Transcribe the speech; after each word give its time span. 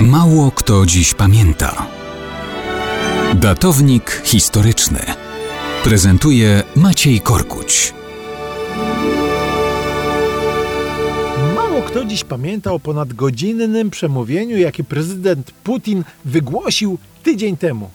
Mało 0.00 0.50
kto 0.50 0.86
dziś 0.86 1.14
pamięta. 1.14 1.86
Datownik 3.34 4.22
historyczny 4.24 4.98
prezentuje 5.84 6.62
Maciej 6.76 7.20
Korkuć. 7.20 7.94
Mało 11.54 11.82
kto 11.82 12.04
dziś 12.04 12.24
pamięta 12.24 12.72
o 12.72 12.78
ponadgodzinnym 12.78 13.90
przemówieniu, 13.90 14.58
jakie 14.58 14.84
prezydent 14.84 15.50
Putin 15.50 16.04
wygłosił 16.24 16.98
tydzień 17.22 17.56
temu. 17.56 17.90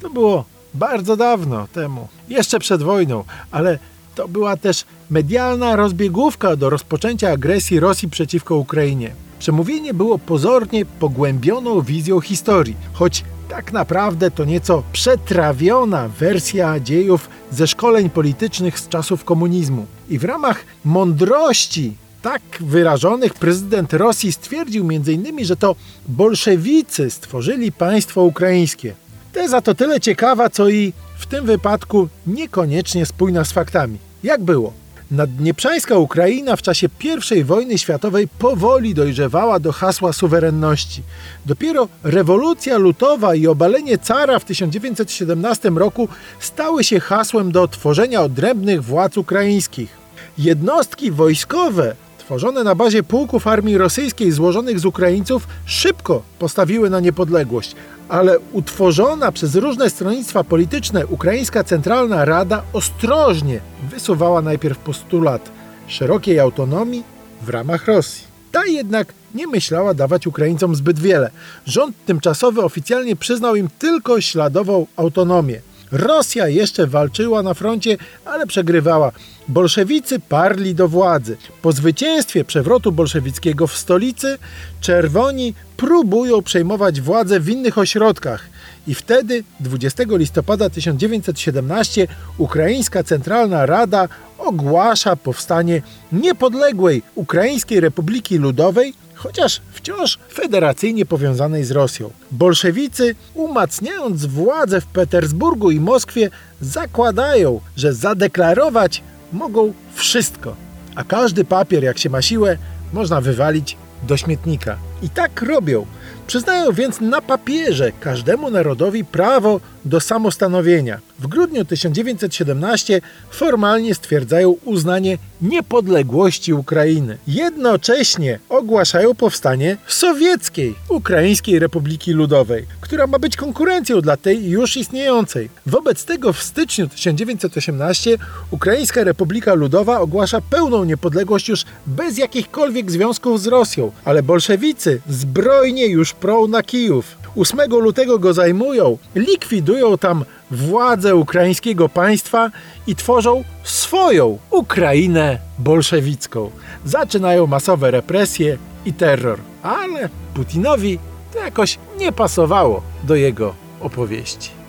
To 0.00 0.10
było 0.10 0.44
bardzo 0.74 1.16
dawno 1.16 1.68
temu, 1.72 2.08
jeszcze 2.28 2.58
przed 2.58 2.82
wojną, 2.82 3.24
ale 3.50 3.78
to 4.14 4.28
była 4.28 4.56
też 4.56 4.84
medialna 5.10 5.76
rozbiegówka 5.76 6.56
do 6.56 6.70
rozpoczęcia 6.70 7.30
agresji 7.30 7.80
Rosji 7.80 8.10
przeciwko 8.10 8.56
Ukrainie. 8.56 9.14
Przemówienie 9.42 9.94
było 9.94 10.18
pozornie 10.18 10.84
pogłębioną 10.86 11.80
wizją 11.80 12.20
historii, 12.20 12.76
choć 12.92 13.24
tak 13.48 13.72
naprawdę 13.72 14.30
to 14.30 14.44
nieco 14.44 14.82
przetrawiona 14.92 16.08
wersja 16.08 16.80
dziejów 16.80 17.28
ze 17.50 17.66
szkoleń 17.66 18.10
politycznych 18.10 18.78
z 18.78 18.88
czasów 18.88 19.24
komunizmu. 19.24 19.86
I 20.10 20.18
w 20.18 20.24
ramach 20.24 20.64
mądrości 20.84 21.96
tak 22.22 22.42
wyrażonych 22.60 23.34
prezydent 23.34 23.92
Rosji 23.92 24.32
stwierdził 24.32 24.88
m.in., 24.90 25.44
że 25.44 25.56
to 25.56 25.76
bolszewicy 26.08 27.10
stworzyli 27.10 27.72
państwo 27.72 28.22
ukraińskie. 28.22 28.94
Teza 29.32 29.60
to 29.60 29.74
tyle 29.74 30.00
ciekawa, 30.00 30.50
co 30.50 30.68
i 30.68 30.92
w 31.18 31.26
tym 31.26 31.46
wypadku 31.46 32.08
niekoniecznie 32.26 33.06
spójna 33.06 33.44
z 33.44 33.52
faktami. 33.52 33.98
Jak 34.22 34.42
było? 34.42 34.81
Naddnieprzańska 35.12 35.96
Ukraina 35.96 36.56
w 36.56 36.62
czasie 36.62 36.88
I 37.36 37.44
wojny 37.44 37.78
światowej 37.78 38.28
powoli 38.28 38.94
dojrzewała 38.94 39.58
do 39.58 39.72
hasła 39.72 40.12
suwerenności. 40.12 41.02
Dopiero 41.46 41.88
rewolucja 42.02 42.78
lutowa 42.78 43.34
i 43.34 43.46
obalenie 43.46 43.98
cara 43.98 44.38
w 44.38 44.44
1917 44.44 45.70
roku 45.70 46.08
stały 46.40 46.84
się 46.84 47.00
hasłem 47.00 47.52
do 47.52 47.68
tworzenia 47.68 48.22
odrębnych 48.22 48.84
władz 48.84 49.16
ukraińskich. 49.16 49.98
Jednostki 50.38 51.10
wojskowe 51.10 51.96
tworzone 52.22 52.64
na 52.64 52.74
bazie 52.74 53.02
pułków 53.02 53.46
armii 53.46 53.78
rosyjskiej 53.78 54.32
złożonych 54.32 54.80
z 54.80 54.84
Ukraińców 54.84 55.46
szybko 55.64 56.22
postawiły 56.38 56.90
na 56.90 57.00
niepodległość, 57.00 57.74
ale 58.08 58.38
utworzona 58.52 59.32
przez 59.32 59.54
różne 59.54 59.90
stronnictwa 59.90 60.44
polityczne 60.44 61.06
Ukraińska 61.06 61.64
Centralna 61.64 62.24
Rada 62.24 62.62
ostrożnie 62.72 63.60
wysuwała 63.90 64.42
najpierw 64.42 64.78
postulat 64.78 65.50
szerokiej 65.86 66.40
autonomii 66.40 67.04
w 67.42 67.48
ramach 67.48 67.86
Rosji. 67.86 68.24
Ta 68.52 68.66
jednak 68.66 69.12
nie 69.34 69.46
myślała 69.46 69.94
dawać 69.94 70.26
Ukraińcom 70.26 70.74
zbyt 70.74 70.98
wiele. 70.98 71.30
Rząd 71.66 71.96
tymczasowy 72.06 72.62
oficjalnie 72.62 73.16
przyznał 73.16 73.56
im 73.56 73.68
tylko 73.78 74.20
śladową 74.20 74.86
autonomię. 74.96 75.60
Rosja 75.92 76.48
jeszcze 76.48 76.86
walczyła 76.86 77.42
na 77.42 77.54
froncie, 77.54 77.96
ale 78.24 78.46
przegrywała. 78.46 79.12
Bolszewicy 79.48 80.20
parli 80.20 80.74
do 80.74 80.88
władzy. 80.88 81.36
Po 81.62 81.72
zwycięstwie 81.72 82.44
przewrotu 82.44 82.92
bolszewickiego 82.92 83.66
w 83.66 83.76
stolicy, 83.76 84.38
czerwoni 84.80 85.54
próbują 85.76 86.42
przejmować 86.42 87.00
władzę 87.00 87.40
w 87.40 87.48
innych 87.48 87.78
ośrodkach. 87.78 88.46
I 88.86 88.94
wtedy, 88.94 89.44
20 89.60 90.04
listopada 90.08 90.70
1917, 90.70 92.08
Ukraińska 92.38 93.02
Centralna 93.02 93.66
Rada 93.66 94.08
ogłasza 94.42 95.16
powstanie 95.16 95.82
niepodległej 96.12 97.02
Ukraińskiej 97.14 97.80
Republiki 97.80 98.38
Ludowej, 98.38 98.94
chociaż 99.14 99.60
wciąż 99.72 100.18
federacyjnie 100.32 101.06
powiązanej 101.06 101.64
z 101.64 101.70
Rosją. 101.70 102.10
Bolszewicy, 102.30 103.14
umacniając 103.34 104.26
władzę 104.26 104.80
w 104.80 104.86
Petersburgu 104.86 105.70
i 105.70 105.80
Moskwie, 105.80 106.30
zakładają, 106.60 107.60
że 107.76 107.92
zadeklarować 107.92 109.02
mogą 109.32 109.72
wszystko, 109.94 110.56
a 110.94 111.04
każdy 111.04 111.44
papier, 111.44 111.84
jak 111.84 111.98
się 111.98 112.10
ma 112.10 112.22
siłę, 112.22 112.58
można 112.92 113.20
wywalić 113.20 113.76
do 114.02 114.16
śmietnika. 114.16 114.91
I 115.02 115.10
tak 115.10 115.42
robią. 115.42 115.86
Przyznają 116.26 116.72
więc 116.72 117.00
na 117.00 117.20
papierze 117.20 117.92
każdemu 118.00 118.50
narodowi 118.50 119.04
prawo 119.04 119.60
do 119.84 120.00
samostanowienia. 120.00 121.00
W 121.18 121.26
grudniu 121.26 121.64
1917 121.64 123.00
formalnie 123.30 123.94
stwierdzają 123.94 124.56
uznanie 124.64 125.18
niepodległości 125.42 126.52
Ukrainy. 126.52 127.18
Jednocześnie 127.26 128.38
ogłaszają 128.48 129.14
powstanie 129.14 129.76
sowieckiej 129.86 130.74
Ukraińskiej 130.88 131.58
Republiki 131.58 132.12
Ludowej, 132.12 132.66
która 132.80 133.06
ma 133.06 133.18
być 133.18 133.36
konkurencją 133.36 134.00
dla 134.00 134.16
tej 134.16 134.50
już 134.50 134.76
istniejącej. 134.76 135.50
Wobec 135.66 136.04
tego 136.04 136.32
w 136.32 136.42
styczniu 136.42 136.88
1918 136.88 138.18
Ukraińska 138.50 139.04
Republika 139.04 139.54
Ludowa 139.54 140.00
ogłasza 140.00 140.40
pełną 140.40 140.84
niepodległość 140.84 141.48
już 141.48 141.64
bez 141.86 142.18
jakichkolwiek 142.18 142.90
związków 142.90 143.40
z 143.40 143.46
Rosją, 143.46 143.92
ale 144.04 144.22
bolszewicy 144.22 144.91
zbrojnie 145.08 145.86
już 145.86 146.12
prą 146.12 146.48
na 146.48 146.62
Kijów. 146.62 147.16
8 147.36 147.70
lutego 147.70 148.18
go 148.18 148.32
zajmują, 148.32 148.98
likwidują 149.14 149.98
tam 149.98 150.24
władzę 150.50 151.16
ukraińskiego 151.16 151.88
państwa 151.88 152.50
i 152.86 152.96
tworzą 152.96 153.44
swoją 153.64 154.38
Ukrainę 154.50 155.38
bolszewicką. 155.58 156.50
Zaczynają 156.84 157.46
masowe 157.46 157.90
represje 157.90 158.58
i 158.84 158.92
terror, 158.92 159.38
ale 159.62 160.08
Putinowi 160.34 160.98
to 161.32 161.38
jakoś 161.38 161.78
nie 161.98 162.12
pasowało 162.12 162.82
do 163.04 163.14
jego 163.14 163.54
opowieści. 163.80 164.61